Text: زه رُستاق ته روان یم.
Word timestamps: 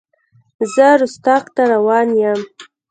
زه 0.73 0.87
رُستاق 0.99 1.43
ته 1.55 1.63
روان 1.71 2.07
یم. 2.21 2.39